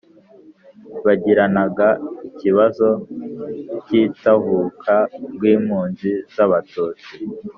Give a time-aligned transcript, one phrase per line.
[1.05, 1.87] bagiranaga
[2.27, 2.87] ikibazo
[3.85, 4.95] cy'itahuka
[5.33, 7.13] rw'impunzi z'abatutsi